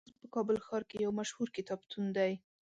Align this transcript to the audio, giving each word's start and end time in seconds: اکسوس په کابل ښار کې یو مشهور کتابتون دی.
اکسوس 0.03 0.21
په 0.21 0.27
کابل 0.35 0.57
ښار 0.65 0.83
کې 0.89 0.97
یو 1.05 1.11
مشهور 1.19 1.47
کتابتون 1.57 2.05
دی. 2.17 2.31